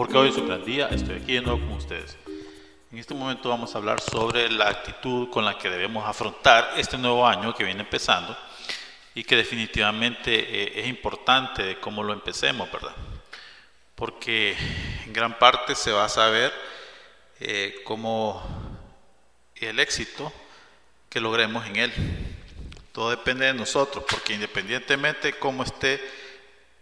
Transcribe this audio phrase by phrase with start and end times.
[0.00, 2.16] porque hoy es su gran día, estoy aquí de nuevo con ustedes.
[2.90, 6.96] En este momento vamos a hablar sobre la actitud con la que debemos afrontar este
[6.96, 8.34] nuevo año que viene empezando
[9.14, 12.94] y que definitivamente eh, es importante de cómo lo empecemos, ¿verdad?
[13.94, 14.56] Porque
[15.04, 16.50] en gran parte se va a saber
[17.38, 18.42] eh, cómo
[19.56, 20.32] el éxito
[21.10, 21.92] que logremos en él.
[22.92, 26.00] Todo depende de nosotros, porque independientemente de cómo esté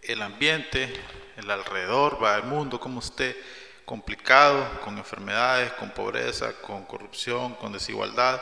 [0.03, 0.95] el ambiente,
[1.38, 3.37] el alrededor, va el mundo, como esté
[3.84, 8.41] complicado, con enfermedades, con pobreza, con corrupción, con desigualdad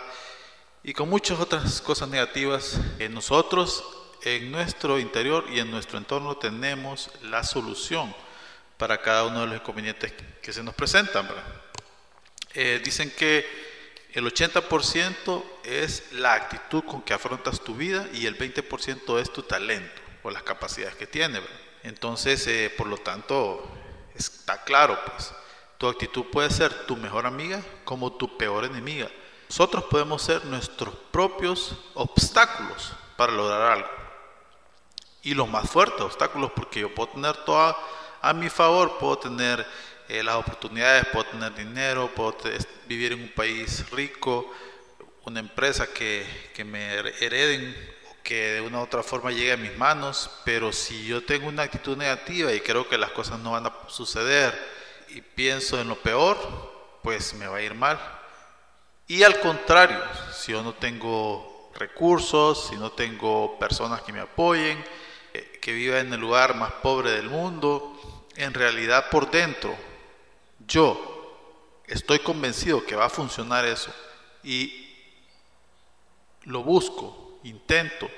[0.82, 3.84] y con muchas otras cosas negativas, en nosotros,
[4.22, 8.12] en nuestro interior y en nuestro entorno tenemos la solución
[8.76, 11.28] para cada uno de los inconvenientes que se nos presentan.
[12.54, 13.46] Eh, dicen que
[14.14, 19.42] el 80% es la actitud con que afrontas tu vida y el 20% es tu
[19.42, 21.42] talento o las capacidades que tienes.
[21.86, 23.64] Entonces, eh, por lo tanto,
[24.12, 25.32] está claro, pues,
[25.78, 29.08] tu actitud puede ser tu mejor amiga como tu peor enemiga.
[29.48, 33.88] Nosotros podemos ser nuestros propios obstáculos para lograr algo.
[35.22, 37.76] Y los más fuertes obstáculos, porque yo puedo tener todo
[38.20, 39.64] a, mi favor, puedo tener
[40.08, 42.36] eh, las oportunidades, puedo tener dinero, puedo
[42.88, 44.52] vivir en un país rico,
[45.24, 47.95] una empresa que, que me hereden
[48.26, 51.62] que de una u otra forma llegue a mis manos, pero si yo tengo una
[51.62, 54.52] actitud negativa y creo que las cosas no van a suceder
[55.10, 56.36] y pienso en lo peor,
[57.04, 58.00] pues me va a ir mal.
[59.06, 60.00] Y al contrario,
[60.32, 64.84] si yo no tengo recursos, si no tengo personas que me apoyen,
[65.32, 69.72] eh, que viva en el lugar más pobre del mundo, en realidad por dentro,
[70.66, 73.94] yo estoy convencido que va a funcionar eso
[74.42, 74.92] y
[76.42, 78.10] lo busco intento,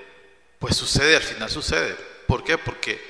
[0.58, 1.96] pues sucede, al final sucede.
[2.26, 2.58] ¿Por qué?
[2.58, 3.00] Porque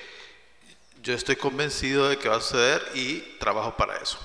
[1.02, 4.18] yo estoy convencido de que va a suceder y trabajo para eso.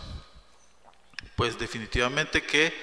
[1.35, 2.73] Pues definitivamente que,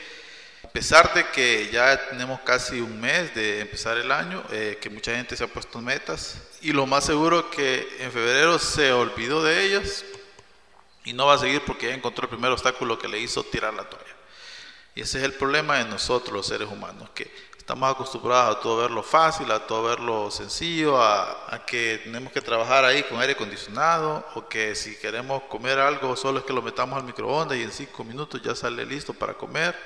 [0.64, 4.90] a pesar de que ya tenemos casi un mes de empezar el año, eh, que
[4.90, 9.42] mucha gente se ha puesto metas, y lo más seguro que en febrero se olvidó
[9.42, 10.04] de ellas
[11.04, 13.74] y no va a seguir porque ya encontró el primer obstáculo que le hizo tirar
[13.74, 14.19] la toalla.
[14.94, 17.30] Y ese es el problema de nosotros los seres humanos, que
[17.70, 22.84] Estamos acostumbrados a todo verlo fácil, a todo verlo sencillo, a, que tenemos que trabajar
[22.84, 26.98] ahí con aire acondicionado o que si queremos comer algo solo es que lo metamos
[26.98, 29.78] al microondas y en cinco minutos ya sale listo para comer.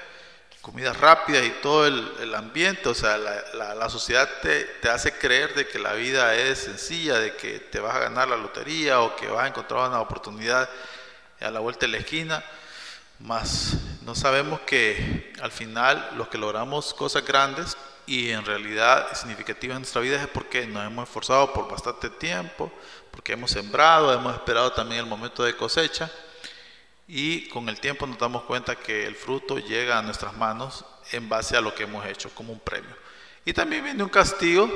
[0.62, 5.52] Comida rápida y todo el, ambiente, o sea, la, la, sociedad te, te, hace creer
[5.54, 9.14] de que la vida es sencilla, de que te vas a ganar la lotería o
[9.14, 10.70] que vas a encontrar una oportunidad
[11.38, 12.42] a la vuelta de la esquina.
[13.24, 17.74] Más no sabemos que al final los que logramos cosas grandes
[18.04, 22.70] y en realidad significativas en nuestra vida es porque nos hemos esforzado por bastante tiempo,
[23.10, 26.10] porque hemos sembrado, hemos esperado también el momento de cosecha
[27.08, 31.26] y con el tiempo nos damos cuenta que el fruto llega a nuestras manos en
[31.26, 32.94] base a lo que hemos hecho como un premio.
[33.46, 34.70] Y también viene un castigo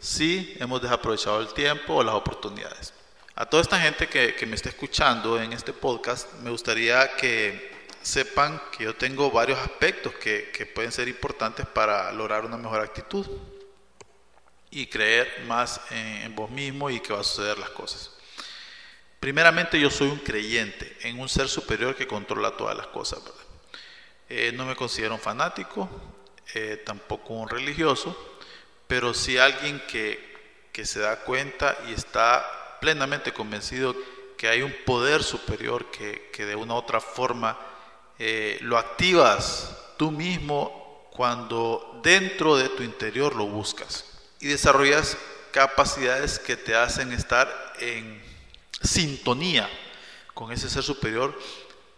[0.00, 2.92] si hemos desaprovechado el tiempo o las oportunidades.
[3.36, 7.75] A toda esta gente que, que me está escuchando en este podcast, me gustaría que
[8.06, 12.80] sepan que yo tengo varios aspectos que, que pueden ser importantes para lograr una mejor
[12.80, 13.26] actitud
[14.70, 18.12] y creer más en, vos mismo y que va a suceder las cosas.
[19.18, 23.18] Primeramente yo soy un creyente en un ser superior que controla todas las cosas.
[24.28, 25.88] Eh, no me considero un fanático,
[26.54, 28.16] eh, tampoco un religioso,
[28.86, 33.96] pero sí alguien que, que se da cuenta y está plenamente convencido
[34.38, 37.58] que hay un poder superior que, que de una u otra forma
[38.18, 44.04] eh, lo activas tú mismo cuando dentro de tu interior lo buscas
[44.40, 45.16] y desarrollas
[45.52, 48.22] capacidades que te hacen estar en
[48.82, 49.68] sintonía
[50.34, 51.38] con ese ser superior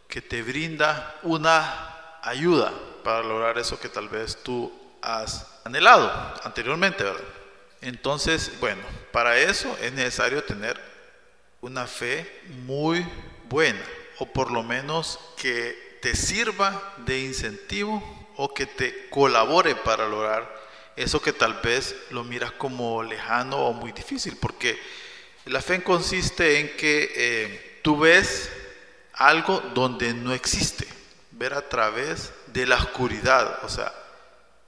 [0.06, 6.10] que te brinda una ayuda para lograr eso que tal vez tú has anhelado
[6.44, 7.24] anteriormente, ¿verdad?
[7.80, 8.82] Entonces, bueno,
[9.12, 10.80] para eso es necesario tener
[11.60, 13.06] una fe muy
[13.48, 13.84] buena,
[14.18, 18.02] o por lo menos que te sirva de incentivo
[18.36, 20.58] o que te colabore para lograr
[20.98, 24.78] eso que tal vez lo miras como lejano o muy difícil, porque
[25.46, 28.50] la fe consiste en que eh, tú ves
[29.14, 30.86] algo donde no existe,
[31.32, 33.92] ver a través de la oscuridad, o sea,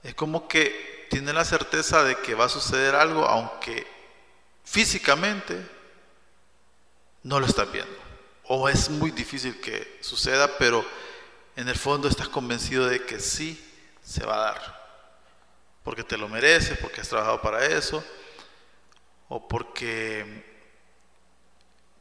[0.03, 3.85] es como que tienes la certeza de que va a suceder algo aunque
[4.63, 5.61] físicamente
[7.23, 7.97] no lo estás viendo,
[8.45, 10.85] o es muy difícil que suceda, pero
[11.55, 13.61] en el fondo estás convencido de que sí
[14.03, 14.81] se va a dar.
[15.83, 18.03] Porque te lo mereces, porque has trabajado para eso,
[19.29, 20.45] o porque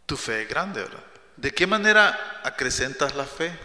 [0.07, 1.05] tu fe es grande, ¿verdad?
[1.37, 3.57] ¿De qué manera acrecentas la fe?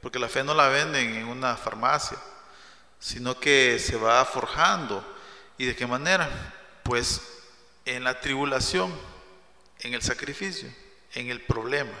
[0.00, 2.18] Porque la fe no la venden en una farmacia,
[3.00, 5.04] sino que se va forjando.
[5.58, 6.28] ¿Y de qué manera?
[6.82, 7.22] Pues
[7.84, 8.94] en la tribulación,
[9.80, 10.68] en el sacrificio,
[11.14, 11.96] en el problema.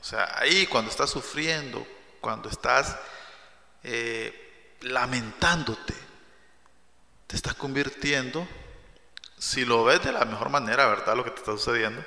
[0.00, 1.86] O sea, ahí cuando estás sufriendo,
[2.24, 2.96] cuando estás
[3.82, 5.92] eh, lamentándote,
[7.26, 8.48] te estás convirtiendo,
[9.38, 11.16] si lo ves de la mejor manera, ¿verdad?
[11.16, 12.02] Lo que te está sucediendo,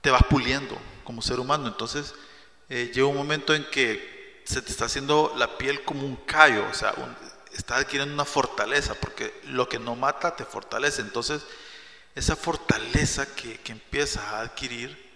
[0.00, 0.74] te vas puliendo
[1.04, 1.68] como ser humano.
[1.68, 2.14] Entonces,
[2.70, 6.66] eh, llega un momento en que se te está haciendo la piel como un callo,
[6.70, 6.94] o sea,
[7.52, 11.02] estás adquiriendo una fortaleza, porque lo que no mata te fortalece.
[11.02, 11.42] Entonces,
[12.14, 15.10] esa fortaleza que, que empiezas a adquirir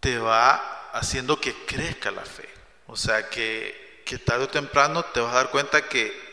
[0.00, 2.48] te va haciendo que crezca la fe.
[2.86, 6.30] O sea, que, que tarde o temprano te vas a dar cuenta que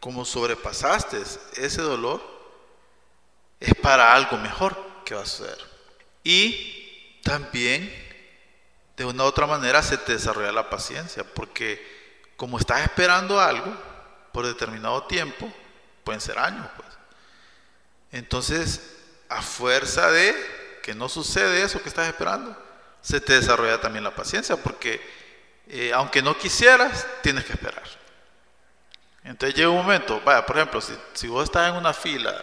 [0.00, 1.20] como sobrepasaste
[1.56, 2.22] ese dolor,
[3.58, 5.58] es para algo mejor que va a suceder.
[6.22, 7.92] Y también,
[8.96, 13.74] de una u otra manera, se te desarrolla la paciencia, porque como estás esperando algo
[14.32, 15.52] por determinado tiempo,
[16.04, 16.88] pueden ser años, pues.
[18.12, 18.96] Entonces,
[19.28, 20.34] a fuerza de
[20.82, 22.56] que no sucede eso que estás esperando,
[23.06, 25.00] se te desarrolla también la paciencia, porque
[25.68, 27.84] eh, aunque no quisieras, tienes que esperar.
[29.22, 30.80] Entonces llega un momento, vaya, por ejemplo,
[31.14, 32.34] si, vos estás en una fila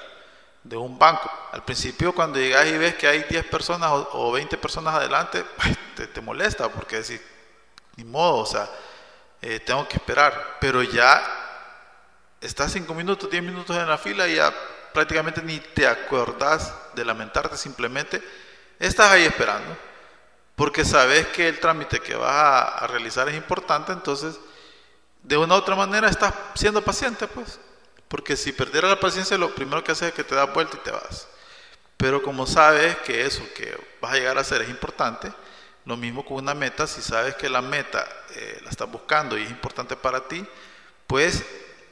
[0.63, 4.57] de un banco, al principio cuando llegas y ves que hay 10 personas o, 20
[4.57, 7.19] personas adelante, pues, te, molesta porque decís,
[7.97, 8.69] ni modo, o sea,
[9.41, 11.21] eh, tengo que esperar, pero ya
[12.39, 14.53] estás 5 minutos, 10 minutos en la fila y ya
[14.93, 18.23] prácticamente ni te acordás de lamentarte, simplemente
[18.79, 19.77] estás ahí esperando,
[20.55, 24.39] porque sabes que el trámite que vas a realizar es importante, entonces
[25.23, 27.59] de una u otra manera estás siendo paciente, pues.
[28.07, 30.83] Porque si perdieras la paciencia, lo primero que haces es que te das vuelta y
[30.83, 31.27] te vas.
[31.97, 35.33] Pero como sabes que eso que vas a llegar a hacer es importante,
[35.85, 39.43] lo mismo con una meta, si sabes que la meta eh, la estás buscando y
[39.43, 40.45] es importante para ti,
[41.07, 41.43] pues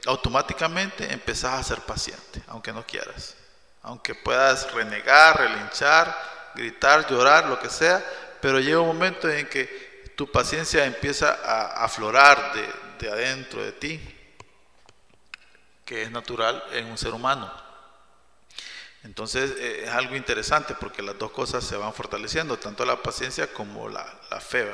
[0.06, 3.36] automáticamente empezás a ser paciente, aunque no quieras.
[3.82, 6.16] Aunque puedas renegar, relinchar,
[6.54, 8.04] gritar, llorar, lo que sea,
[8.42, 12.52] pero llega un momento en que tu paciencia empieza a aflorar
[12.98, 14.00] de, adentro de ti,
[15.84, 17.50] que es natural en un ser humano.
[19.04, 23.52] Entonces eh, es algo interesante porque las dos cosas se van fortaleciendo, tanto la paciencia
[23.52, 24.04] como la,
[24.40, 24.68] fe,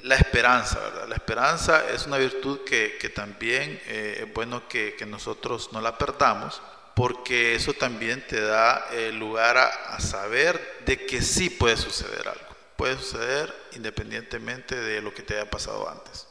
[0.00, 1.08] La esperanza, ¿verdad?
[1.08, 6.60] La esperanza es una virtud que, también eh, es bueno que, nosotros no la perdamos,
[6.94, 12.53] porque eso también te da eh, lugar a, saber de que sí puede suceder algo.
[12.76, 16.26] Puede suceder independientemente de lo que te haya pasado antes.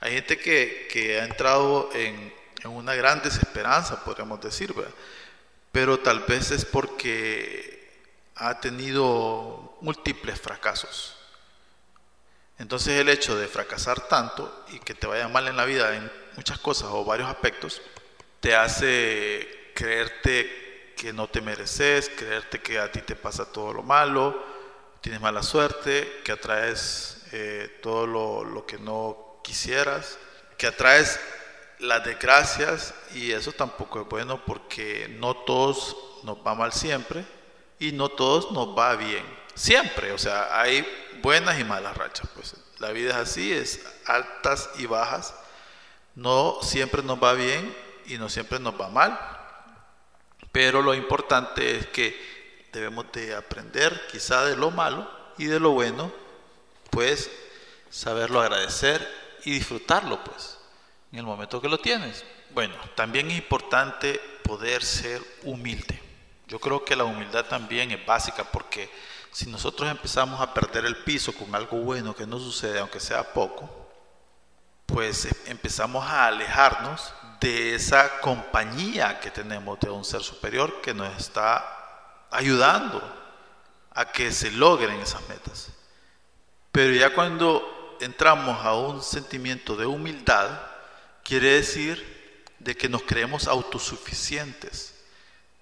[0.00, 2.32] Hay gente que, ha entrado en,
[2.64, 4.74] una gran desesperanza, podríamos decir,
[5.72, 7.90] pero tal vez es porque
[8.36, 11.16] ha tenido múltiples fracasos.
[12.58, 16.10] Entonces el hecho de fracasar tanto y que te vaya mal en la vida en
[16.36, 17.82] muchas cosas o varios aspectos,
[18.40, 23.82] te hace creerte que no te mereces, creerte que a ti te pasa todo lo
[23.82, 24.53] malo,
[25.04, 30.18] tienes mala suerte, que atraes eh, todo lo, lo que no quisieras,
[30.56, 31.20] que atraes
[31.78, 37.22] las desgracias y eso tampoco es bueno porque no todos nos va mal siempre
[37.78, 40.86] y no todos nos va bien siempre, o sea, hay
[41.20, 42.56] buenas y malas rachas, pues.
[42.78, 45.34] La vida es así, es altas y bajas,
[46.14, 47.76] no siempre nos va bien
[48.06, 49.20] y no siempre nos va mal,
[50.50, 52.33] pero lo importante es que
[52.74, 56.12] debemos de aprender quizá de lo malo y de lo bueno,
[56.90, 57.30] pues
[57.88, 59.08] saberlo agradecer
[59.44, 60.58] y disfrutarlo, pues,
[61.12, 62.24] en el momento que lo tienes.
[62.50, 66.00] Bueno, también es importante poder ser humilde.
[66.48, 68.90] Yo creo que la humildad también es básica porque
[69.30, 73.32] si nosotros empezamos a perder el piso con algo bueno que no sucede, aunque sea
[73.32, 73.88] poco,
[74.86, 81.16] pues empezamos a alejarnos de esa compañía que tenemos de un ser superior que nos
[81.16, 81.83] está
[82.34, 83.00] ayudando
[83.92, 85.68] a que se logren esas metas.
[86.72, 90.50] Pero ya cuando entramos a un sentimiento de humildad,
[91.22, 94.94] quiere decir de que nos creemos autosuficientes.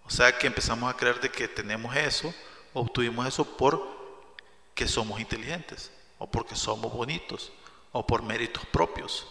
[0.06, 2.34] O sea que empezamos a creer de que tenemos eso,
[2.72, 4.00] obtuvimos eso por
[4.74, 7.52] que somos inteligentes, o porque somos bonitos,
[7.92, 9.26] o por méritos propios.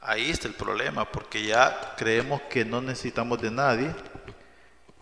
[0.00, 3.92] Ahí está el problema, porque ya creemos que no necesitamos de nadie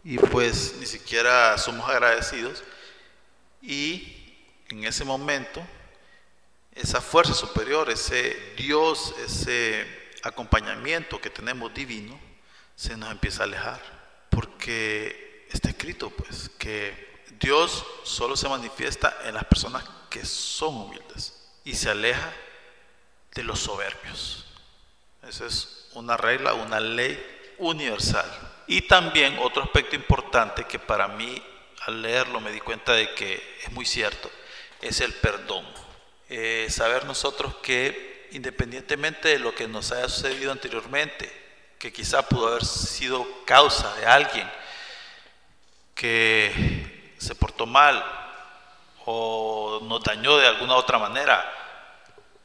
[0.04, 2.62] y pues ni siquiera somos agradecidos.
[3.62, 4.36] Y
[4.68, 5.66] en ese momento
[6.74, 9.86] esa fuerza superior, ese Dios, ese
[10.22, 12.18] acompañamiento que tenemos divino,
[12.74, 13.80] se nos empieza a alejar.
[14.28, 21.34] Porque está escrito, pues, que Dios solo se manifiesta en las personas que son humildes
[21.64, 22.32] y se aleja
[23.34, 24.46] de los soberbios.
[25.22, 28.28] Esa es una regla, una ley universal.
[28.66, 31.42] Y también otro aspecto importante que para mí
[31.86, 34.30] al leerlo me di cuenta de que es muy cierto,
[34.80, 35.66] es el perdón.
[36.30, 41.30] Eh, saber nosotros que independientemente de lo que nos haya sucedido anteriormente,
[41.78, 44.50] que quizá pudo haber sido causa de alguien
[45.94, 48.04] que se portó mal
[49.06, 51.44] o nos dañó de alguna otra manera,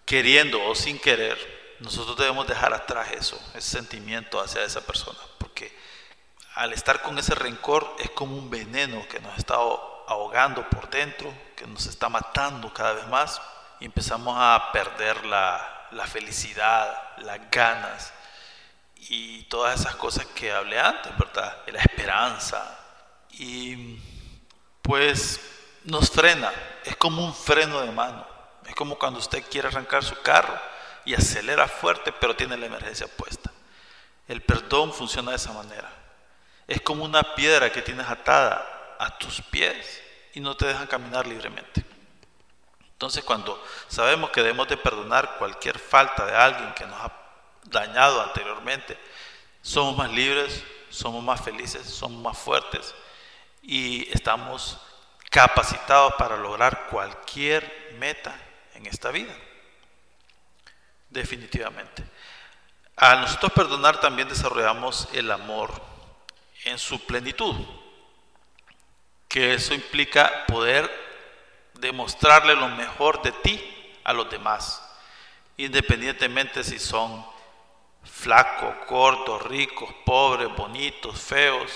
[0.06, 1.38] queriendo o sin querer,
[1.80, 5.20] nosotros debemos dejar atrás eso, ese sentimiento hacia esa persona,
[6.60, 11.34] al estar con ese rencor es como un veneno que nos está ahogando por dentro,
[11.56, 13.42] que nos está matando cada vez más
[13.80, 18.12] y empezamos a perder la, la felicidad, las ganas
[18.96, 21.60] y todas esas cosas que hablé antes, ¿verdad?
[21.68, 22.78] La esperanza.
[23.32, 23.98] Y
[24.82, 25.40] pues
[25.86, 26.52] nos frena,
[26.84, 28.28] es como un freno de mano.
[28.68, 30.60] Es como cuando usted quiere arrancar su carro
[31.06, 33.50] y acelera fuerte, pero tiene la emergencia puesta.
[34.28, 35.99] El perdón funciona de esa manera.
[36.70, 40.04] Es como una piedra que tienes atada a tus pies
[40.36, 41.84] y no te dejan caminar libremente.
[42.92, 47.12] Entonces cuando sabemos que debemos de perdonar cualquier falta de alguien que nos ha
[47.64, 49.00] dañado anteriormente,
[49.64, 52.94] somos más libres, somos más felices, somos más fuertes
[53.64, 54.80] y estamos
[55.32, 58.40] capacitados para lograr cualquier meta
[58.76, 59.34] en esta vida.
[61.10, 62.04] Definitivamente.
[62.96, 65.89] Al nosotros perdonar también desarrollamos el amor
[66.66, 67.56] en su plenitud,
[69.28, 70.90] que eso implica poder
[71.76, 74.84] demostrarle lo mejor de ti a los demás,
[75.58, 77.26] independientemente si son
[78.04, 81.72] flacos, cortos, ricos, pobres, bonitos, feos,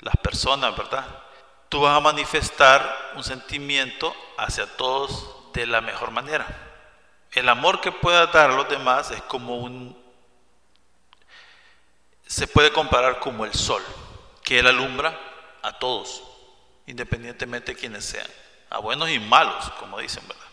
[0.00, 1.06] las personas, ¿verdad?
[1.68, 6.46] Tú vas a manifestar un sentimiento hacia todos de la mejor manera.
[7.30, 9.96] El amor que puedas dar a los demás es como un...
[12.26, 13.82] se puede comparar como el sol,
[14.42, 15.18] que él alumbra
[15.62, 16.22] a todos,
[16.86, 18.26] independientemente de quienes sean
[18.70, 20.46] a buenos y malos, como dicen, ¿verdad?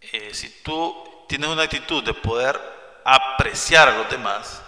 [0.00, 2.60] Eh, si tú tienes una actitud de poder
[3.04, 4.62] apreciar a los demás,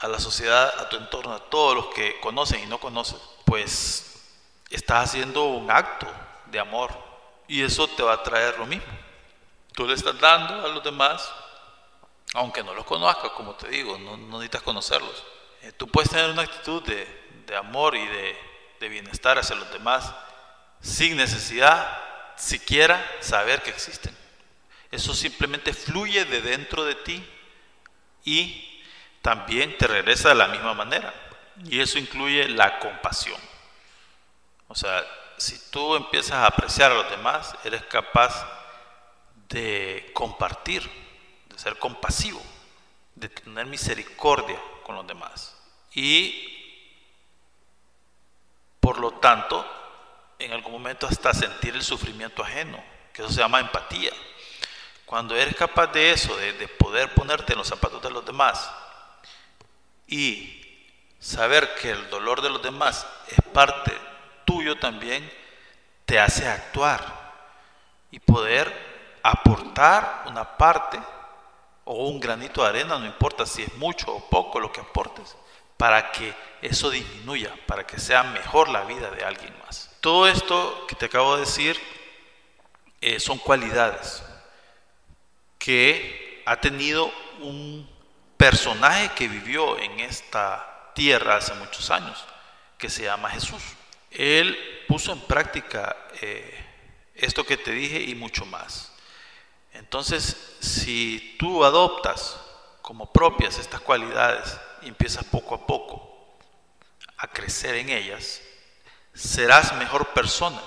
[0.00, 4.24] a la sociedad, a tu entorno, a todos los que conocen y no conocen, pues
[4.70, 6.06] estás haciendo un acto
[6.46, 6.90] de amor
[7.46, 8.92] y eso te va a traer lo mismo.
[9.72, 11.30] Tú le estás dando a los demás,
[12.34, 15.24] aunque no los conozcas, como te digo, no, necesitas conocerlos.
[15.62, 18.36] Eh, tú puedes tener una actitud de, amor y de,
[18.78, 20.14] de bienestar hacia los demás
[20.82, 21.98] sin necesidad
[22.36, 24.16] siquiera saber que existen.
[24.90, 27.26] Eso simplemente fluye de dentro de ti
[28.24, 28.82] y
[29.22, 31.12] también te regresa de la misma manera.
[31.64, 33.40] Y eso incluye la compasión.
[34.68, 35.04] O sea,
[35.36, 38.46] si tú empiezas a apreciar a los demás, eres capaz
[39.48, 40.88] de compartir,
[41.48, 42.40] de ser compasivo,
[43.14, 45.54] de tener misericordia con los demás.
[45.92, 46.56] Y
[48.80, 49.62] por lo tanto,
[50.38, 54.12] en algún momento hasta sentir el sufrimiento ajeno, que eso se llama empatía.
[55.04, 58.70] Cuando eres capaz de eso, de, poder ponerte en los zapatos de los demás
[60.06, 60.86] y
[61.20, 63.92] saber que el dolor de los demás es parte
[64.46, 65.30] tuyo también,
[66.06, 67.04] te hace actuar
[68.10, 68.72] y poder
[69.22, 70.98] aportar una parte
[71.90, 75.36] o un granito de arena, no importa si es mucho o poco lo que aportes,
[75.78, 79.90] para que eso disminuya, para que sea mejor la vida de alguien más.
[80.00, 81.80] Todo esto que te acabo de decir
[83.00, 84.22] eh, son cualidades
[85.58, 87.88] que ha tenido un
[88.36, 92.22] personaje que vivió en esta tierra hace muchos años,
[92.76, 93.62] que se llama Jesús.
[94.10, 96.66] Él puso en práctica eh,
[97.14, 98.92] esto que te dije y mucho más.
[99.72, 102.38] Entonces, si tú adoptas
[102.82, 106.36] como propias estas cualidades y empiezas poco a poco
[107.16, 108.40] a crecer en ellas,
[109.12, 110.60] serás mejor persona,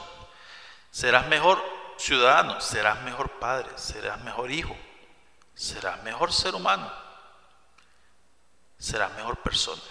[0.91, 1.63] serás mejor
[1.97, 4.75] ciudadano, serás mejor padre, serás mejor hijo,
[5.55, 6.91] serás mejor ser humano,
[8.77, 9.81] serás mejor persona.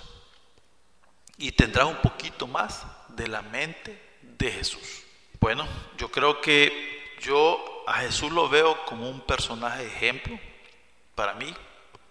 [1.36, 5.02] Y tendrás un poquito más de la mente de Jesús.
[5.40, 10.38] Bueno, yo creo que yo a Jesús lo veo como un personaje ejemplo
[11.14, 11.54] para mí,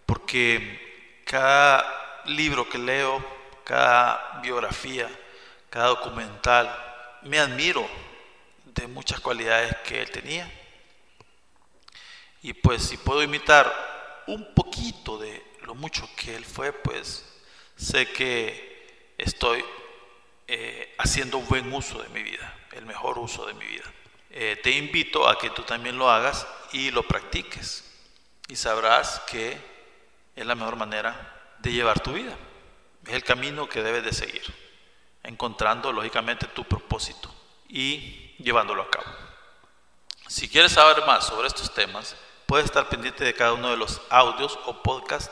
[0.05, 3.23] porque cada libro que leo,
[3.63, 5.09] cada biografía,
[5.69, 6.69] cada documental,
[7.23, 7.87] me admiro
[8.65, 10.51] de muchas cualidades que él tenía.
[12.41, 13.71] Y pues si puedo imitar
[14.27, 17.25] un poquito de lo mucho que él fue, pues
[17.75, 19.63] sé que estoy
[20.47, 23.85] eh, haciendo buen uso de mi vida, el mejor uso de mi vida.
[24.31, 27.83] Eh, te invito a que tú también lo hagas y lo practiques
[28.47, 29.57] y sabrás que
[30.35, 32.35] es la mejor manera de llevar tu vida.
[33.05, 34.43] Es el camino que debes de seguir,
[35.23, 37.33] encontrando lógicamente tu propósito
[37.67, 39.07] y llevándolo a cabo.
[40.27, 44.01] Si quieres saber más sobre estos temas, puedes estar pendiente de cada uno de los
[44.09, 45.31] audios o podcasts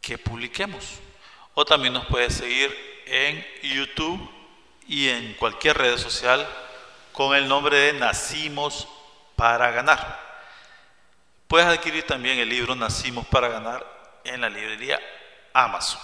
[0.00, 1.00] que publiquemos.
[1.54, 2.72] O también nos puedes seguir
[3.06, 4.30] en YouTube
[4.86, 6.48] y en cualquier red social
[7.20, 8.88] con el nombre de Nacimos
[9.36, 10.18] para Ganar.
[11.46, 13.84] Puedes adquirir también el libro Nacimos para Ganar
[14.24, 14.98] en la librería
[15.52, 16.00] Amazon.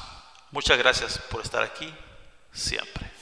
[0.50, 1.90] Muchas gracias por estar aquí
[2.52, 3.15] siempre.